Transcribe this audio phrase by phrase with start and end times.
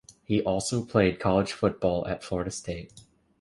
[0.23, 3.01] He also played college football at Florida State.